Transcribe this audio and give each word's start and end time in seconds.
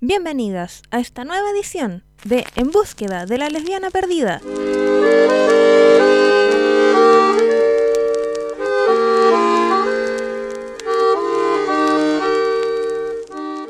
Bienvenidas 0.00 0.82
a 0.90 0.98
esta 0.98 1.24
nueva 1.24 1.48
edición 1.50 2.04
de 2.24 2.44
En 2.56 2.72
búsqueda 2.72 3.24
de 3.24 3.38
la 3.38 3.48
lesbiana 3.48 3.88
perdida. 3.90 4.40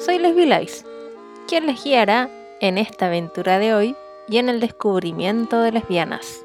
Soy 0.01 0.19
Lesbi 0.19 0.47
Lice, 0.47 0.84
quien 1.47 1.67
les 1.67 1.84
guiará 1.84 2.29
en 2.61 2.79
esta 2.79 3.06
aventura 3.06 3.61
de 3.61 3.75
hoy 3.75 3.97
y 4.28 4.39
en 4.39 4.48
el 4.48 4.61
descubrimiento 4.61 5.61
de 5.61 5.73
lesbianas. 5.73 6.42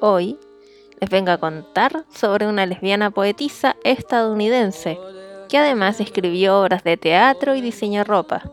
Hoy 0.00 0.38
les 1.00 1.10
vengo 1.10 1.30
a 1.30 1.38
contar 1.38 2.04
sobre 2.12 2.46
una 2.46 2.66
lesbiana 2.66 3.10
poetisa 3.10 3.76
estadounidense 3.84 4.98
que 5.48 5.58
además 5.58 6.00
escribió 6.00 6.60
obras 6.60 6.84
de 6.84 6.96
teatro 6.96 7.54
y 7.54 7.60
diseño 7.60 8.04
ropa. 8.04 8.50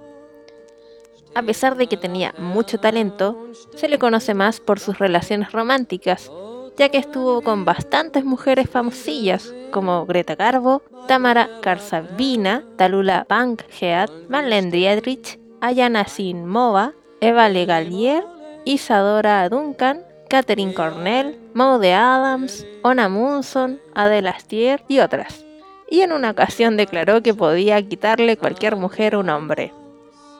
A 1.35 1.43
pesar 1.43 1.75
de 1.75 1.87
que 1.87 1.97
tenía 1.97 2.33
mucho 2.37 2.79
talento, 2.79 3.37
se 3.75 3.89
le 3.89 3.99
conoce 3.99 4.33
más 4.33 4.61
por 4.61 4.79
sus 4.79 4.97
relaciones 4.99 5.51
románticas, 5.51 6.31
ya 6.77 6.89
que 6.89 6.97
estuvo 6.97 7.41
con 7.41 7.65
bastantes 7.65 8.23
mujeres 8.23 8.69
famosillas 8.69 9.53
como 9.71 10.05
Greta 10.05 10.35
Garbo, 10.35 10.81
Tamara 11.07 11.49
Karsavina, 11.61 12.63
Talula 12.77 13.25
Bankhead, 13.27 14.09
Marlene 14.29 14.71
Dietrich, 14.71 15.39
Ayana 15.59 16.05
Sinmova, 16.07 16.93
Eva 17.25 17.49
Legalier, 17.49 18.23
Isadora 18.65 19.49
Duncan, 19.49 20.03
Catherine 20.29 20.75
Cornell, 20.75 21.35
Maude 21.55 21.91
Adams, 21.91 22.67
Ona 22.83 23.09
Munson, 23.09 23.79
Adela 23.95 24.29
Astier 24.29 24.83
y 24.87 24.99
otras. 24.99 25.43
Y 25.89 26.01
en 26.01 26.11
una 26.11 26.29
ocasión 26.29 26.77
declaró 26.77 27.23
que 27.23 27.33
podía 27.33 27.81
quitarle 27.81 28.37
cualquier 28.37 28.75
mujer 28.75 29.15
un 29.15 29.31
hombre. 29.31 29.73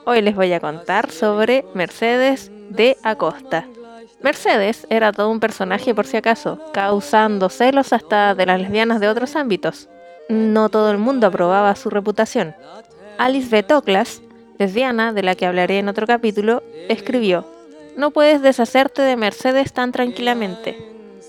Hoy 0.05 0.21
les 0.21 0.35
voy 0.35 0.53
a 0.53 0.59
contar 0.59 1.09
sobre 1.09 1.65
Mercedes 1.73 2.51
de 2.69 2.97
Acosta. 3.01 3.65
Mercedes 4.21 4.85
era 4.91 5.11
todo 5.11 5.31
un 5.31 5.39
personaje 5.39 5.95
por 5.95 6.05
si 6.05 6.17
acaso, 6.17 6.59
causando 6.71 7.49
celos 7.49 7.93
hasta 7.93 8.35
de 8.35 8.45
las 8.45 8.61
lesbianas 8.61 8.99
de 8.99 9.09
otros 9.09 9.35
ámbitos. 9.35 9.89
No 10.29 10.69
todo 10.69 10.91
el 10.91 10.99
mundo 10.99 11.25
aprobaba 11.25 11.75
su 11.75 11.89
reputación. 11.89 12.55
Alice 13.17 13.49
Betoclas, 13.49 14.21
lesbiana 14.57 15.13
de 15.13 15.23
la 15.23 15.35
que 15.35 15.45
hablaré 15.45 15.79
en 15.79 15.89
otro 15.89 16.07
capítulo, 16.07 16.63
escribió, 16.89 17.45
No 17.95 18.11
puedes 18.11 18.41
deshacerte 18.41 19.01
de 19.01 19.15
Mercedes 19.15 19.73
tan 19.73 19.91
tranquilamente. 19.91 20.77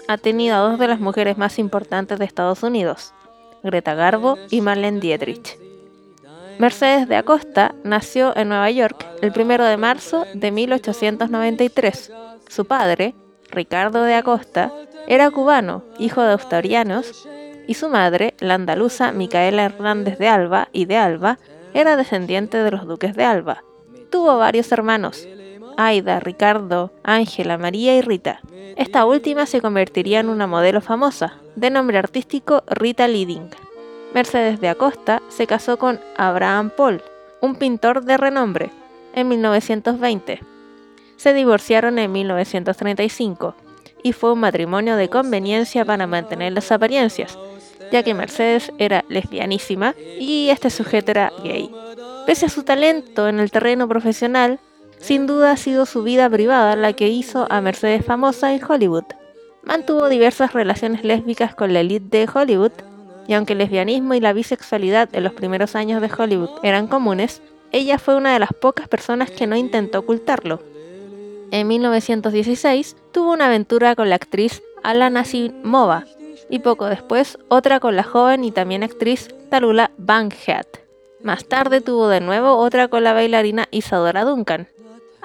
Ha 0.08 0.18
tenido 0.18 0.56
a 0.56 0.60
dos 0.60 0.78
de 0.78 0.88
las 0.88 1.00
mujeres 1.00 1.36
más 1.38 1.58
importantes 1.58 2.18
de 2.18 2.24
Estados 2.24 2.62
Unidos, 2.62 3.12
Greta 3.62 3.94
Garbo 3.94 4.38
y 4.50 4.60
Marlene 4.60 5.00
Dietrich. 5.00 5.58
Mercedes 6.58 7.06
de 7.08 7.16
Acosta 7.16 7.74
nació 7.84 8.34
en 8.36 8.48
Nueva 8.48 8.70
York 8.70 9.04
el 9.20 9.32
1 9.36 9.64
de 9.64 9.76
marzo 9.76 10.24
de 10.32 10.50
1893. 10.50 12.12
Su 12.48 12.64
padre, 12.64 13.14
Ricardo 13.50 14.02
de 14.04 14.14
Acosta, 14.14 14.72
era 15.06 15.30
cubano, 15.30 15.82
hijo 15.98 16.22
de 16.22 16.32
asturianos, 16.32 17.28
y 17.66 17.74
su 17.74 17.88
madre, 17.88 18.34
la 18.38 18.54
andaluza 18.54 19.12
Micaela 19.12 19.64
Hernández 19.64 20.18
de 20.18 20.28
Alba 20.28 20.68
y 20.72 20.86
de 20.86 20.96
Alba, 20.96 21.38
era 21.76 21.96
descendiente 21.96 22.56
de 22.56 22.70
los 22.70 22.86
duques 22.86 23.14
de 23.14 23.24
Alba. 23.24 23.62
Tuvo 24.08 24.38
varios 24.38 24.72
hermanos, 24.72 25.28
Aida, 25.76 26.20
Ricardo, 26.20 26.90
Ángela, 27.02 27.58
María 27.58 27.94
y 27.94 28.00
Rita. 28.00 28.40
Esta 28.76 29.04
última 29.04 29.44
se 29.44 29.60
convertiría 29.60 30.20
en 30.20 30.30
una 30.30 30.46
modelo 30.46 30.80
famosa, 30.80 31.34
de 31.54 31.68
nombre 31.68 31.98
artístico 31.98 32.62
Rita 32.66 33.06
Liding. 33.06 33.50
Mercedes 34.14 34.58
de 34.58 34.70
Acosta 34.70 35.20
se 35.28 35.46
casó 35.46 35.78
con 35.78 36.00
Abraham 36.16 36.70
Paul, 36.74 37.02
un 37.42 37.56
pintor 37.56 38.06
de 38.06 38.16
renombre, 38.16 38.70
en 39.12 39.28
1920. 39.28 40.40
Se 41.16 41.34
divorciaron 41.34 41.98
en 41.98 42.10
1935 42.10 43.54
y 44.02 44.14
fue 44.14 44.32
un 44.32 44.40
matrimonio 44.40 44.96
de 44.96 45.10
conveniencia 45.10 45.84
para 45.84 46.06
mantener 46.06 46.54
las 46.54 46.72
apariencias, 46.72 47.38
ya 47.92 48.02
que 48.02 48.14
Mercedes 48.14 48.72
era 48.78 49.04
lesbianísima 49.08 49.94
y 50.18 50.48
este 50.50 50.70
sujeto 50.70 51.10
era 51.10 51.32
gay. 51.42 51.70
Pese 52.26 52.46
a 52.46 52.50
su 52.50 52.62
talento 52.62 53.28
en 53.28 53.38
el 53.38 53.50
terreno 53.50 53.88
profesional, 53.88 54.58
sin 54.98 55.26
duda 55.26 55.52
ha 55.52 55.56
sido 55.56 55.86
su 55.86 56.02
vida 56.02 56.28
privada 56.28 56.76
la 56.76 56.92
que 56.92 57.08
hizo 57.08 57.46
a 57.50 57.60
Mercedes 57.60 58.04
famosa 58.04 58.54
en 58.54 58.60
Hollywood. 58.64 59.04
Mantuvo 59.62 60.08
diversas 60.08 60.52
relaciones 60.52 61.04
lésbicas 61.04 61.54
con 61.54 61.72
la 61.72 61.80
élite 61.80 62.18
de 62.18 62.28
Hollywood 62.32 62.72
y 63.28 63.34
aunque 63.34 63.52
el 63.52 63.58
lesbianismo 63.58 64.14
y 64.14 64.20
la 64.20 64.32
bisexualidad 64.32 65.08
en 65.12 65.24
los 65.24 65.32
primeros 65.32 65.74
años 65.74 66.00
de 66.00 66.10
Hollywood 66.16 66.50
eran 66.62 66.86
comunes, 66.86 67.42
ella 67.72 67.98
fue 67.98 68.16
una 68.16 68.32
de 68.32 68.38
las 68.38 68.52
pocas 68.52 68.88
personas 68.88 69.30
que 69.30 69.46
no 69.46 69.56
intentó 69.56 70.00
ocultarlo. 70.00 70.62
En 71.50 71.68
1916 71.68 72.96
tuvo 73.12 73.32
una 73.32 73.46
aventura 73.46 73.94
con 73.94 74.08
la 74.08 74.16
actriz 74.16 74.62
Alana 74.82 75.24
Simova 75.24 76.04
y 76.48 76.60
poco 76.60 76.86
después 76.86 77.38
otra 77.48 77.80
con 77.80 77.96
la 77.96 78.02
joven 78.02 78.44
y 78.44 78.50
también 78.50 78.82
actriz 78.82 79.28
Talula 79.50 79.90
Bankhead. 79.98 80.66
Más 81.22 81.44
tarde 81.46 81.80
tuvo 81.80 82.08
de 82.08 82.20
nuevo 82.20 82.56
otra 82.56 82.88
con 82.88 83.02
la 83.04 83.12
bailarina 83.12 83.66
Isadora 83.70 84.24
Duncan. 84.24 84.68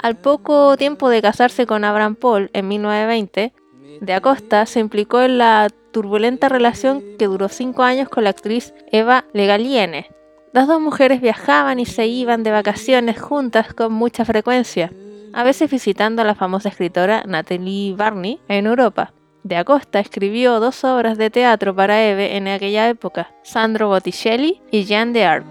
Al 0.02 0.16
poco 0.18 0.76
tiempo 0.78 1.10
de 1.10 1.22
casarse 1.22 1.66
con 1.66 1.84
Abraham 1.84 2.16
Paul 2.16 2.50
en 2.54 2.68
1920, 2.68 3.54
de 4.02 4.14
Acosta 4.14 4.66
se 4.66 4.80
implicó 4.80 5.22
en 5.22 5.38
la 5.38 5.70
turbulenta 5.92 6.50
relación 6.50 7.04
que 7.20 7.28
duró 7.28 7.50
cinco 7.50 7.84
años 7.84 8.10
con 8.10 8.24
la 8.24 8.32
actriz 8.32 8.74
Eva 8.92 9.26
Legaliene. 9.34 10.10
Las 10.54 10.68
dos 10.68 10.82
mujeres 10.82 11.22
viajaban 11.22 11.80
y 11.80 11.86
se 11.86 12.08
iban 12.08 12.44
de 12.44 12.52
vacaciones 12.52 13.22
juntas 13.22 13.74
con 13.74 13.94
mucha 13.94 14.26
frecuencia, 14.26 14.92
a 15.34 15.44
veces 15.44 15.70
visitando 15.70 16.22
a 16.22 16.26
la 16.26 16.36
famosa 16.36 16.70
escritora 16.70 17.24
Natalie 17.26 17.94
Barney 17.96 18.40
en 18.48 18.66
Europa. 18.66 19.14
De 19.44 19.56
Acosta 19.56 20.00
escribió 20.00 20.60
dos 20.60 20.84
obras 20.84 21.18
de 21.18 21.32
teatro 21.32 21.76
para 21.76 22.06
Eve 22.06 22.38
en 22.38 22.48
aquella 22.48 22.90
época, 22.90 23.32
Sandro 23.42 23.88
Botticelli 23.88 24.62
y 24.70 24.86
Jeanne 24.86 25.20
d'Arc. 25.20 25.46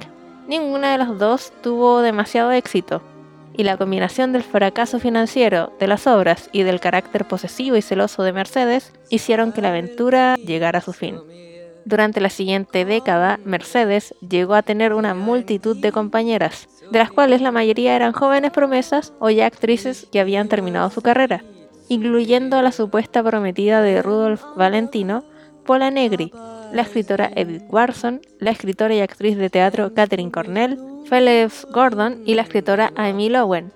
Ninguna 0.46 0.92
de 0.92 0.98
las 0.98 1.18
dos 1.18 1.52
tuvo 1.60 2.00
demasiado 2.00 2.52
éxito, 2.52 3.02
y 3.52 3.64
la 3.64 3.76
combinación 3.76 4.32
del 4.32 4.44
fracaso 4.44 5.00
financiero 5.00 5.72
de 5.80 5.88
las 5.88 6.06
obras 6.06 6.48
y 6.52 6.62
del 6.62 6.78
carácter 6.78 7.26
posesivo 7.26 7.76
y 7.76 7.82
celoso 7.82 8.22
de 8.22 8.32
Mercedes 8.32 8.92
hicieron 9.10 9.52
que 9.52 9.60
la 9.60 9.70
aventura 9.70 10.36
llegara 10.36 10.78
a 10.78 10.82
su 10.82 10.92
fin. 10.92 11.18
Durante 11.84 12.20
la 12.20 12.30
siguiente 12.30 12.84
década, 12.84 13.40
Mercedes 13.44 14.14
llegó 14.20 14.54
a 14.54 14.62
tener 14.62 14.94
una 14.94 15.14
multitud 15.14 15.76
de 15.76 15.90
compañeras, 15.90 16.68
de 16.92 16.98
las 16.98 17.10
cuales 17.10 17.40
la 17.40 17.50
mayoría 17.50 17.96
eran 17.96 18.12
jóvenes 18.12 18.52
promesas 18.52 19.12
o 19.18 19.30
ya 19.30 19.46
actrices 19.46 20.06
que 20.12 20.20
habían 20.20 20.48
terminado 20.48 20.90
su 20.90 21.02
carrera, 21.02 21.42
incluyendo 21.90 22.56
a 22.56 22.62
la 22.62 22.70
supuesta 22.70 23.22
prometida 23.22 23.82
de 23.82 24.00
Rudolf 24.00 24.42
Valentino, 24.56 25.24
Paula 25.66 25.90
Negri, 25.90 26.32
la 26.72 26.82
escritora 26.82 27.30
Edith 27.34 27.64
Warson, 27.68 28.20
la 28.38 28.52
escritora 28.52 28.94
y 28.94 29.00
actriz 29.00 29.36
de 29.36 29.50
teatro 29.50 29.92
Catherine 29.92 30.30
Cornell, 30.30 30.78
Phyllis 31.10 31.66
Gordon 31.72 32.22
y 32.24 32.34
la 32.34 32.42
escritora 32.42 32.92
Amy 32.94 33.28
Lowen. 33.28 33.72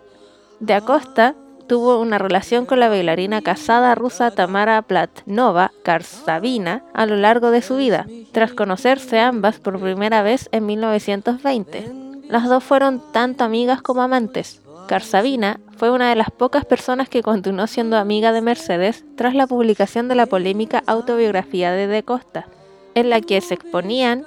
De 0.61 0.75
Acosta 0.75 1.35
tuvo 1.67 2.01
una 2.01 2.19
relación 2.19 2.67
con 2.67 2.79
la 2.79 2.89
bailarina 2.89 3.43
casada 3.43 3.97
rusa 3.97 4.31
Tamara 4.31 4.81
Platnova 4.83 5.73
Karsavina 5.83 6.85
a 6.95 7.07
lo 7.07 7.17
largo 7.17 7.51
de 7.51 7.63
su 7.63 7.77
vida, 7.77 8.07
tras 8.31 8.53
conocerse 8.53 9.19
ambas 9.19 9.59
por 9.59 9.81
primera 9.81 10.23
vez 10.23 10.49
en 10.53 10.67
1920. 10.67 11.93
Las 12.29 12.49
dos 12.49 12.63
fueron 12.63 13.03
tanto 13.13 13.43
amigas 13.43 13.83
como 13.83 14.03
amantes. 14.03 14.64
Karsavina 14.95 15.59
fue 15.77 15.91
una 15.91 16.09
de 16.09 16.15
las 16.15 16.31
pocas 16.31 16.65
personas 16.65 17.09
que 17.09 17.21
continuó 17.21 17.67
siendo 17.67 17.97
amiga 17.97 18.31
de 18.31 18.41
Mercedes 18.41 19.05
tras 19.17 19.35
la 19.35 19.49
publicación 19.49 20.07
de 20.07 20.15
la 20.15 20.27
polémica 20.27 20.85
autobiografía 20.87 21.73
de 21.73 21.89
De 21.89 22.05
Costa, 22.05 22.47
en 22.95 23.11
la 23.11 23.21
que 23.21 23.41
se 23.41 23.55
exponían 23.55 24.25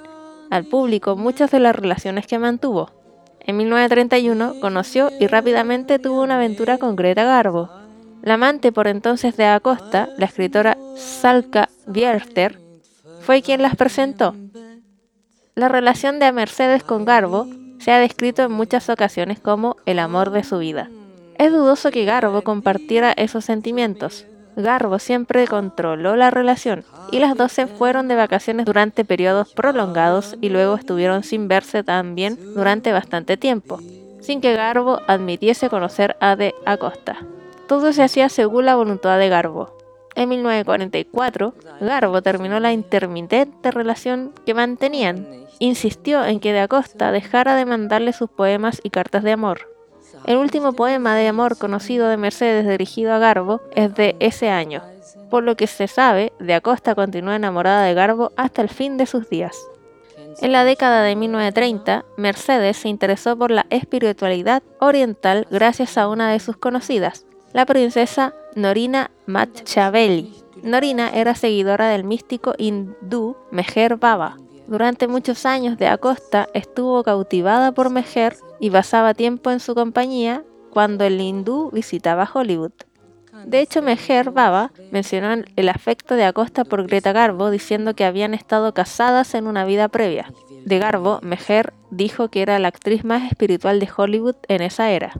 al 0.50 0.66
público 0.66 1.16
muchas 1.16 1.50
de 1.52 1.60
las 1.60 1.74
relaciones 1.74 2.26
que 2.26 2.38
mantuvo. 2.38 2.90
En 3.40 3.56
1931 3.56 4.60
conoció 4.60 5.10
y 5.18 5.26
rápidamente 5.26 5.98
tuvo 5.98 6.20
una 6.20 6.34
aventura 6.34 6.76
con 6.76 6.96
Greta 6.96 7.24
Garbo. 7.24 7.70
La 8.20 8.34
amante 8.34 8.70
por 8.70 8.88
entonces 8.88 9.38
de 9.38 9.46
Acosta, 9.46 10.10
la 10.18 10.26
escritora 10.26 10.76
Salka 10.96 11.70
Bierter, 11.86 12.60
fue 13.22 13.40
quien 13.40 13.62
las 13.62 13.74
presentó. 13.74 14.34
La 15.54 15.70
relación 15.70 16.18
de 16.18 16.30
Mercedes 16.30 16.82
con 16.82 17.06
Garbo 17.06 17.46
se 17.78 17.92
ha 17.92 17.98
descrito 17.98 18.42
en 18.42 18.52
muchas 18.52 18.88
ocasiones 18.88 19.40
como 19.40 19.76
el 19.86 19.98
amor 19.98 20.30
de 20.30 20.44
su 20.44 20.58
vida. 20.58 20.90
Es 21.36 21.52
dudoso 21.52 21.90
que 21.90 22.04
Garbo 22.04 22.42
compartiera 22.42 23.12
esos 23.12 23.44
sentimientos. 23.44 24.26
Garbo 24.56 24.98
siempre 24.98 25.46
controló 25.46 26.16
la 26.16 26.30
relación 26.30 26.84
y 27.12 27.20
las 27.20 27.36
dos 27.36 27.52
se 27.52 27.68
fueron 27.68 28.08
de 28.08 28.16
vacaciones 28.16 28.66
durante 28.66 29.04
periodos 29.04 29.54
prolongados 29.54 30.36
y 30.40 30.48
luego 30.48 30.74
estuvieron 30.74 31.22
sin 31.22 31.46
verse 31.46 31.84
también 31.84 32.36
durante 32.54 32.92
bastante 32.92 33.36
tiempo, 33.36 33.78
sin 34.20 34.40
que 34.40 34.54
Garbo 34.54 35.00
admitiese 35.06 35.68
conocer 35.68 36.16
a 36.20 36.34
De 36.34 36.56
Acosta. 36.66 37.18
Todo 37.68 37.92
se 37.92 38.02
hacía 38.02 38.28
según 38.28 38.66
la 38.66 38.74
voluntad 38.74 39.16
de 39.18 39.28
Garbo. 39.28 39.77
En 40.18 40.30
1944, 40.30 41.54
Garbo 41.80 42.22
terminó 42.22 42.58
la 42.58 42.72
intermitente 42.72 43.70
relación 43.70 44.32
que 44.44 44.52
mantenían. 44.52 45.46
Insistió 45.60 46.24
en 46.24 46.40
que 46.40 46.52
De 46.52 46.58
Acosta 46.58 47.12
dejara 47.12 47.54
de 47.54 47.64
mandarle 47.64 48.12
sus 48.12 48.28
poemas 48.28 48.80
y 48.82 48.90
cartas 48.90 49.22
de 49.22 49.30
amor. 49.30 49.68
El 50.24 50.38
último 50.38 50.72
poema 50.72 51.14
de 51.14 51.28
amor 51.28 51.56
conocido 51.56 52.08
de 52.08 52.16
Mercedes 52.16 52.66
dirigido 52.66 53.12
a 53.12 53.18
Garbo 53.18 53.60
es 53.76 53.94
de 53.94 54.16
ese 54.18 54.50
año, 54.50 54.82
por 55.30 55.44
lo 55.44 55.54
que 55.54 55.68
se 55.68 55.86
sabe, 55.86 56.32
de 56.40 56.54
Acosta 56.54 56.96
continuó 56.96 57.32
enamorada 57.32 57.84
de 57.84 57.94
Garbo 57.94 58.32
hasta 58.36 58.60
el 58.60 58.70
fin 58.70 58.96
de 58.96 59.06
sus 59.06 59.30
días. 59.30 59.56
En 60.40 60.50
la 60.50 60.64
década 60.64 61.02
de 61.02 61.14
1930, 61.14 62.04
Mercedes 62.16 62.76
se 62.78 62.88
interesó 62.88 63.38
por 63.38 63.52
la 63.52 63.66
espiritualidad 63.70 64.64
oriental 64.80 65.46
gracias 65.48 65.96
a 65.96 66.08
una 66.08 66.32
de 66.32 66.40
sus 66.40 66.56
conocidas, 66.56 67.24
la 67.52 67.66
princesa 67.66 68.34
Norina 68.54 69.10
Machiavelli. 69.26 70.34
Norina 70.62 71.10
era 71.10 71.34
seguidora 71.34 71.88
del 71.88 72.04
místico 72.04 72.54
hindú 72.58 73.36
Meher 73.50 73.96
Baba, 73.96 74.36
durante 74.68 75.08
muchos 75.08 75.46
años 75.46 75.78
de 75.78 75.88
Acosta 75.88 76.46
estuvo 76.52 77.02
cautivada 77.02 77.72
por 77.72 77.88
Meher 77.88 78.36
y 78.60 78.68
pasaba 78.68 79.14
tiempo 79.14 79.50
en 79.50 79.60
su 79.60 79.74
compañía 79.74 80.44
cuando 80.70 81.04
el 81.04 81.18
hindú 81.18 81.70
visitaba 81.72 82.30
Hollywood. 82.30 82.72
De 83.46 83.60
hecho, 83.60 83.80
Meher 83.80 84.30
Baba 84.30 84.72
mencionó 84.90 85.42
el 85.56 85.68
afecto 85.70 86.16
de 86.16 86.24
Acosta 86.24 86.64
por 86.64 86.86
Greta 86.86 87.12
Garbo 87.12 87.50
diciendo 87.50 87.94
que 87.94 88.04
habían 88.04 88.34
estado 88.34 88.74
casadas 88.74 89.34
en 89.34 89.46
una 89.46 89.64
vida 89.64 89.88
previa. 89.88 90.30
De 90.66 90.78
Garbo, 90.78 91.20
Meher 91.22 91.72
dijo 91.90 92.28
que 92.28 92.42
era 92.42 92.58
la 92.58 92.68
actriz 92.68 93.04
más 93.04 93.26
espiritual 93.30 93.80
de 93.80 93.88
Hollywood 93.96 94.36
en 94.48 94.60
esa 94.60 94.90
era. 94.90 95.14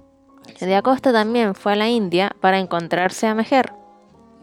De 0.61 0.75
Acosta 0.75 1.13
también 1.13 1.55
fue 1.55 1.73
a 1.73 1.77
la 1.77 1.89
India 1.89 2.35
para 2.41 2.59
encontrarse 2.59 3.27
a 3.27 3.35
Meher, 3.35 3.73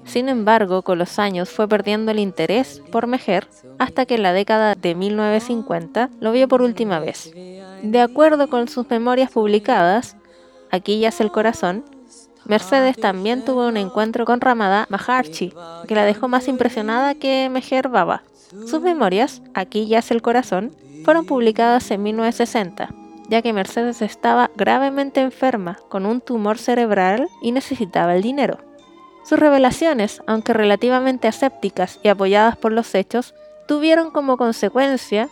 sin 0.05 0.29
embargo, 0.29 0.83
con 0.83 0.99
los 0.99 1.17
años 1.19 1.49
fue 1.49 1.67
perdiendo 1.67 2.11
el 2.11 2.19
interés 2.19 2.81
por 2.91 3.07
Mejer 3.07 3.47
hasta 3.79 4.05
que 4.05 4.15
en 4.15 4.23
la 4.23 4.33
década 4.33 4.75
de 4.75 4.95
1950 4.95 6.11
lo 6.19 6.31
vio 6.31 6.47
por 6.47 6.61
última 6.61 6.99
vez. 6.99 7.31
De 7.81 7.99
acuerdo 7.99 8.47
con 8.47 8.67
sus 8.67 8.89
memorias 8.89 9.31
publicadas, 9.31 10.15
Aquí 10.71 10.99
yace 10.99 11.23
el 11.23 11.31
corazón, 11.31 11.85
Mercedes 12.45 12.97
también 12.97 13.45
tuvo 13.45 13.67
un 13.67 13.77
encuentro 13.77 14.25
con 14.25 14.41
Ramada 14.41 14.87
Maharshi, 14.89 15.53
que 15.87 15.95
la 15.95 16.05
dejó 16.05 16.27
más 16.27 16.47
impresionada 16.47 17.15
que 17.15 17.49
Meher 17.49 17.87
Baba. 17.87 18.23
Sus 18.65 18.81
memorias, 18.81 19.41
Aquí 19.53 19.87
yace 19.87 20.13
el 20.13 20.21
corazón, 20.21 20.75
fueron 21.03 21.25
publicadas 21.25 21.89
en 21.91 22.03
1960, 22.03 22.89
ya 23.29 23.41
que 23.41 23.53
Mercedes 23.53 24.01
estaba 24.01 24.51
gravemente 24.55 25.21
enferma 25.21 25.77
con 25.89 26.05
un 26.05 26.21
tumor 26.21 26.57
cerebral 26.57 27.27
y 27.41 27.51
necesitaba 27.51 28.15
el 28.15 28.21
dinero. 28.21 28.59
Sus 29.23 29.39
revelaciones, 29.39 30.21
aunque 30.27 30.53
relativamente 30.53 31.27
asépticas 31.27 31.99
y 32.03 32.09
apoyadas 32.09 32.57
por 32.57 32.71
los 32.71 32.93
hechos, 32.93 33.33
tuvieron 33.67 34.11
como 34.11 34.37
consecuencia 34.37 35.29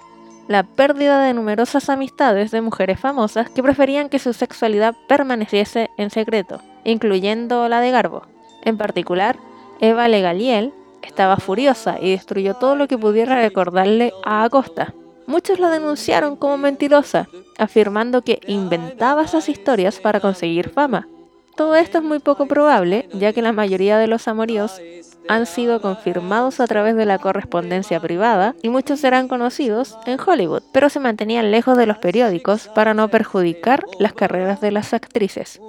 la 0.48 0.64
pérdida 0.64 1.22
de 1.22 1.34
numerosas 1.34 1.90
amistades 1.90 2.52
de 2.52 2.62
mujeres 2.62 3.00
famosas 3.00 3.50
que 3.50 3.64
preferían 3.64 4.10
que 4.10 4.20
su 4.20 4.34
sexualidad 4.34 4.96
permaneciese 5.08 5.90
en 5.98 6.10
secreto, 6.10 6.60
incluyendo 6.84 7.70
la 7.70 7.80
de 7.82 7.92
Garbo. 7.92 8.24
En 8.64 8.78
particular, 8.78 9.38
Eva 9.80 10.08
Legaliel 10.08 10.74
estaba 11.02 11.38
furiosa 11.38 11.98
y 12.00 12.12
destruyó 12.12 12.56
todo 12.56 12.76
lo 12.76 12.88
que 12.88 12.98
pudiera 12.98 13.36
recordarle 13.36 14.14
a 14.24 14.44
Acosta. 14.44 14.94
Muchos 15.28 15.60
la 15.60 15.70
denunciaron 15.70 16.36
como 16.36 16.58
mentirosa, 16.58 17.28
afirmando 17.58 18.24
que 18.24 18.40
inventaba 18.48 19.24
esas 19.24 19.50
historias 19.50 20.00
para 20.00 20.20
conseguir 20.20 20.70
fama, 20.70 21.08
todo 21.56 21.76
esto 21.76 22.00
es 22.00 22.04
muy 22.04 22.18
poco 22.18 22.48
probable, 22.48 23.08
ya 23.14 23.32
que 23.32 23.44
la 23.44 23.52
mayoría 23.52 24.00
de 24.00 24.08
los 24.08 24.28
amoríos 24.28 24.82
han 25.28 25.46
sido 25.46 25.82
confirmados 25.82 26.60
a 26.60 26.66
través 26.66 26.96
de 26.96 27.06
la 27.06 27.20
correspondencia 27.20 28.00
privada 28.00 28.56
y 28.64 28.70
muchos 28.70 29.00
serán 29.00 29.28
conocidos 29.28 29.96
en 30.08 30.20
Hollywood, 30.20 30.64
pero 30.72 30.90
se 30.90 31.00
mantenían 31.00 31.52
lejos 31.52 31.78
de 31.78 31.86
los 31.86 32.00
periódicos 32.00 32.70
para 32.70 32.96
no 32.96 33.08
perjudicar 33.10 33.84
las 34.00 34.14
carreras 34.14 34.62
de 34.62 34.72
las 34.72 34.94
actrices. 34.96 35.62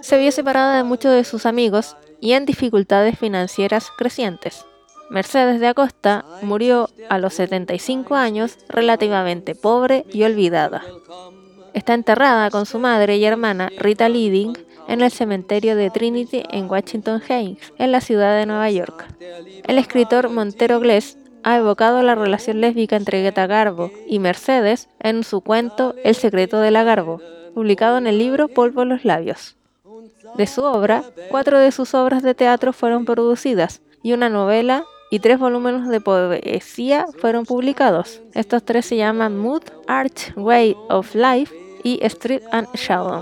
Se 0.00 0.18
vio 0.18 0.32
separada 0.32 0.76
de 0.76 0.82
muchos 0.82 1.12
de 1.12 1.22
sus 1.22 1.46
amigos 1.46 1.96
y 2.20 2.32
en 2.32 2.44
dificultades 2.44 3.16
financieras 3.16 3.90
crecientes. 3.96 4.66
Mercedes 5.12 5.60
de 5.60 5.68
Acosta 5.68 6.24
murió 6.40 6.88
a 7.10 7.18
los 7.18 7.34
75 7.34 8.14
años 8.14 8.56
relativamente 8.70 9.54
pobre 9.54 10.06
y 10.10 10.22
olvidada. 10.22 10.82
Está 11.74 11.92
enterrada 11.92 12.48
con 12.48 12.64
su 12.64 12.78
madre 12.78 13.18
y 13.18 13.24
hermana 13.26 13.68
Rita 13.76 14.08
Leading 14.08 14.56
en 14.88 15.02
el 15.02 15.10
cementerio 15.10 15.76
de 15.76 15.90
Trinity 15.90 16.44
en 16.48 16.64
Washington 16.66 17.20
Heights, 17.28 17.74
en 17.76 17.92
la 17.92 18.00
ciudad 18.00 18.38
de 18.38 18.46
Nueva 18.46 18.70
York. 18.70 19.06
El 19.64 19.76
escritor 19.76 20.30
Montero 20.30 20.80
Gless 20.80 21.18
ha 21.42 21.58
evocado 21.58 22.02
la 22.02 22.14
relación 22.14 22.62
lésbica 22.62 22.96
entre 22.96 23.20
Greta 23.20 23.46
Garbo 23.46 23.90
y 24.06 24.18
Mercedes 24.18 24.88
en 24.98 25.24
su 25.24 25.42
cuento 25.42 25.94
El 26.04 26.14
secreto 26.14 26.58
de 26.58 26.70
la 26.70 26.84
Garbo, 26.84 27.20
publicado 27.54 27.98
en 27.98 28.06
el 28.06 28.16
libro 28.16 28.48
Polvo 28.48 28.86
los 28.86 29.04
labios. 29.04 29.56
De 30.38 30.46
su 30.46 30.64
obra, 30.64 31.04
cuatro 31.28 31.58
de 31.58 31.70
sus 31.70 31.92
obras 31.92 32.22
de 32.22 32.34
teatro 32.34 32.72
fueron 32.72 33.04
producidas 33.04 33.82
y 34.02 34.14
una 34.14 34.30
novela 34.30 34.86
y 35.12 35.20
tres 35.20 35.38
volúmenes 35.38 35.86
de 35.88 36.00
poesía 36.00 37.06
fueron 37.20 37.44
publicados. 37.44 38.22
Estos 38.32 38.64
tres 38.64 38.86
se 38.86 38.96
llaman 38.96 39.38
Mood, 39.38 39.62
Arch 39.86 40.32
Way 40.36 40.74
of 40.88 41.14
Life 41.14 41.54
y 41.84 42.00
Street 42.02 42.40
and 42.50 42.66
Shadow. 42.74 43.20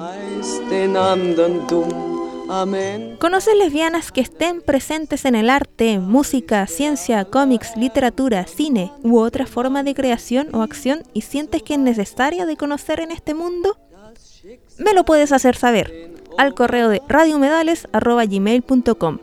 ¿Conoces 3.19 3.57
lesbianas 3.57 4.13
que 4.13 4.21
estén 4.21 4.63
presentes 4.63 5.25
en 5.25 5.35
el 5.35 5.51
arte, 5.51 5.99
música, 5.99 6.65
ciencia, 6.69 7.25
cómics, 7.25 7.77
literatura, 7.77 8.47
cine 8.47 8.93
u 9.03 9.19
otra 9.19 9.47
forma 9.47 9.83
de 9.83 9.97
creación 9.97 10.47
o 10.53 10.63
acción 10.63 11.03
y 11.13 11.23
sientes 11.23 11.65
que 11.65 11.75
es 11.75 11.81
necesaria 11.81 12.47
de 12.47 12.57
conocer 12.57 13.01
en 13.01 13.11
este 13.11 13.35
mundo? 13.35 13.77
Me 14.79 14.95
lo 14.95 15.05
puedes 15.05 15.33
hacer 15.33 15.57
saber 15.57 16.13
al 16.39 16.55
correo 16.55 16.89
de 16.89 17.03
radiomedales.gmail.com. 17.09 19.19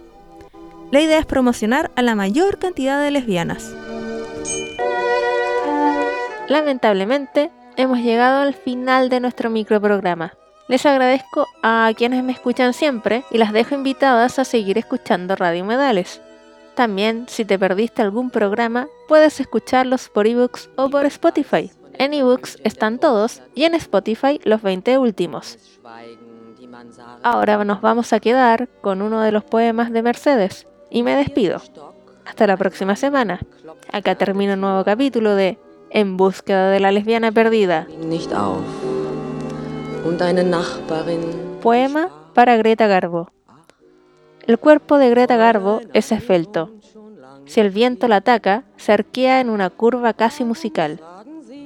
La 0.90 1.02
idea 1.02 1.20
es 1.20 1.26
promocionar 1.26 1.92
a 1.96 2.02
la 2.02 2.16
mayor 2.16 2.60
cantidad 2.60 3.04
de 3.04 3.12
lesbianas. 3.12 3.76
Lamentablemente, 6.48 7.52
hemos 7.76 8.00
llegado 8.00 8.42
al 8.42 8.54
final 8.54 9.10
de 9.10 9.20
nuestro 9.20 9.50
microprograma. 9.50 10.34
Les 10.70 10.86
agradezco 10.86 11.46
a 11.62 11.92
quienes 11.98 12.24
me 12.24 12.32
escuchan 12.32 12.74
siempre 12.74 13.26
y 13.32 13.38
las 13.38 13.52
dejo 13.52 13.76
invitadas 13.76 14.40
a 14.40 14.46
seguir 14.46 14.78
escuchando 14.78 15.36
Radio 15.36 15.66
Medales. 15.66 16.22
También, 16.74 17.26
si 17.28 17.44
te 17.44 17.60
perdiste 17.60 18.02
algún 18.02 18.30
programa, 18.30 18.88
puedes 19.10 19.42
escucharlos 19.42 20.08
por 20.08 20.26
ebooks 20.26 20.70
o 20.78 20.90
por 20.90 21.06
Spotify. 21.06 21.70
En 21.96 22.14
ebooks 22.14 22.60
están 22.64 22.98
todos 23.00 23.42
y 23.56 23.66
en 23.66 23.74
Spotify 23.74 24.40
los 24.46 24.62
20 24.62 24.98
últimos. 25.00 25.58
Ahora 27.24 27.62
nos 27.66 27.82
vamos 27.82 28.14
a 28.14 28.22
quedar 28.22 28.70
con 28.80 29.02
uno 29.02 29.20
de 29.22 29.34
los 29.34 29.44
poemas 29.44 29.92
de 29.92 30.02
Mercedes 30.02 30.66
y 30.90 31.04
me 31.04 31.16
despido. 31.16 31.62
Hasta 32.26 32.48
la 32.48 32.58
próxima 32.58 32.96
semana. 32.96 33.40
Acá 33.92 34.16
termina 34.16 34.54
un 34.54 34.62
nuevo 34.62 34.84
capítulo 34.84 35.36
de 35.36 35.58
en 35.90 36.18
búsqueda 36.18 36.70
de 36.70 36.80
la 36.80 36.92
lesbiana 36.92 37.32
perdida. 37.32 37.88
Poema 41.62 42.10
para 42.34 42.58
Greta 42.58 42.88
Garbo. 42.88 43.32
El 44.46 44.60
cuerpo 44.60 44.98
de 44.98 45.10
Greta 45.10 45.38
Garbo 45.38 45.82
es 45.94 46.12
esfelto. 46.12 46.72
Si 47.46 47.60
el 47.60 47.70
viento 47.70 48.08
la 48.08 48.18
ataca, 48.18 48.64
se 48.76 48.92
arquea 48.92 49.40
en 49.40 49.50
una 49.50 49.70
curva 49.70 50.14
casi 50.14 50.44
musical. 50.44 51.00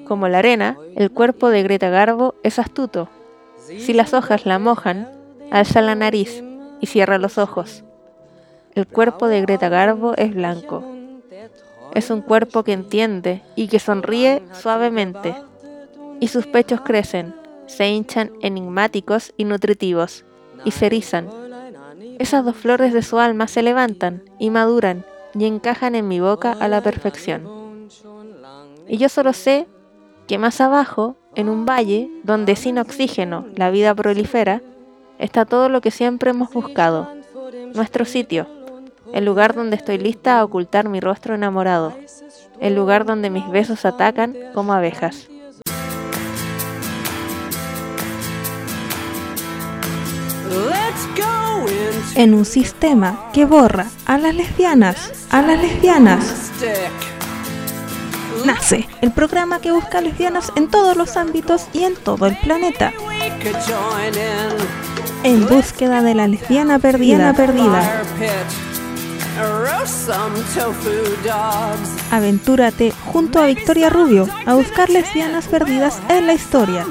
Como 0.08 0.28
la 0.28 0.40
arena, 0.40 0.78
el 0.96 1.12
cuerpo 1.12 1.50
de 1.50 1.64
Greta 1.64 1.90
Garbo 1.90 2.36
es 2.44 2.60
astuto. 2.60 3.10
Si 3.58 3.94
las 3.94 4.14
hojas 4.14 4.46
la 4.46 4.60
mojan, 4.60 5.10
alza 5.52 5.82
la 5.82 5.96
nariz 5.96 6.44
y 6.80 6.88
cierra 6.88 7.18
los 7.18 7.38
ojos. 7.38 7.84
El 8.74 8.88
cuerpo 8.88 9.28
de 9.28 9.42
Greta 9.42 9.68
Garbo 9.68 10.14
es 10.16 10.34
blanco. 10.34 10.84
Es 11.94 12.10
un 12.10 12.22
cuerpo 12.22 12.64
que 12.64 12.72
entiende 12.72 13.42
y 13.56 13.68
que 13.68 13.80
sonríe 13.80 14.42
suavemente. 14.54 15.36
Y 16.22 16.30
sus 16.30 16.48
pechos 16.48 16.80
crecen, 16.82 17.36
se 17.68 17.90
hinchan 17.90 18.32
enigmáticos 18.42 19.34
y 19.36 19.44
nutritivos, 19.44 20.24
y 20.64 20.72
se 20.72 20.86
erizan. 20.86 21.30
esas 22.20 22.46
dos 22.46 22.56
flores 22.56 22.94
de 22.94 23.02
su 23.02 23.20
alma 23.20 23.48
se 23.48 23.64
levantan 23.64 24.24
y 24.40 24.52
maduran 24.52 25.06
y 25.34 25.46
encajan 25.46 25.96
en 25.96 26.08
mi 26.08 26.20
boca 26.20 26.52
a 26.52 26.68
la 26.68 26.82
perfección. 26.82 27.90
Y 28.88 28.98
yo 28.98 29.10
solo 29.10 29.34
sé 29.34 29.68
que 30.28 30.38
más 30.38 30.62
abajo, 30.62 31.18
en 31.36 31.50
un 31.50 31.66
valle 31.66 32.10
donde 32.24 32.56
sin 32.56 32.78
oxígeno 32.78 33.48
la 33.56 33.72
vida 33.72 33.94
prolifera, 33.96 34.62
está 35.18 35.46
todo 35.46 35.68
lo 35.68 35.82
que 35.82 35.92
siempre 35.92 36.32
hemos 36.32 36.54
buscado, 36.54 37.10
nuestro 37.74 38.06
sitio, 38.06 38.61
el 39.14 39.26
lugar 39.26 39.56
donde 39.56 39.76
estoy 39.76 39.98
lista 39.98 40.40
a 40.40 40.44
ocultar 40.44 40.90
mi 40.90 41.00
rostro 41.00 41.36
enamorado, 41.36 41.94
el 42.60 42.76
lugar 42.76 43.06
donde 43.06 43.30
mis 43.30 43.50
besos 43.50 43.86
atacan 43.86 44.36
como 44.54 44.74
abejas. 44.74 45.28
En 52.16 52.34
un 52.34 52.46
sistema 52.46 53.30
que 53.34 53.46
borra 53.46 53.88
a 54.06 54.18
las 54.18 54.36
lesbianas, 54.36 55.28
a 55.32 55.42
las 55.42 55.62
lesbianas. 55.62 56.52
Nace 58.46 58.88
el 59.02 59.12
programa 59.12 59.60
que 59.62 59.72
busca 59.72 60.02
lesbianas 60.02 60.52
en 60.56 60.68
todos 60.70 60.98
los 60.98 61.16
ámbitos 61.16 61.68
y 61.74 61.84
en 61.84 61.96
todo 61.96 62.26
el 62.26 62.38
planeta. 62.38 62.92
En 65.24 65.48
búsqueda 65.48 66.02
de 66.02 66.16
la 66.16 66.28
lesbiana 66.28 66.80
perdida. 66.80 67.34
perdida. 67.34 68.02
Aventúrate 72.12 72.94
junto 73.06 73.40
a 73.40 73.46
Victoria 73.46 73.90
Rubio 73.90 74.28
a 74.46 74.54
buscar 74.56 74.90
lesbianas 74.90 75.48
perdidas 75.48 76.02
en 76.10 76.28
la 76.28 76.34
historia. 76.34 76.86